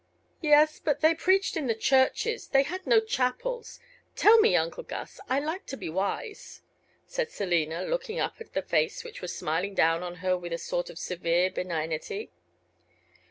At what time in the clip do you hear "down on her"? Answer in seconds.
9.75-10.35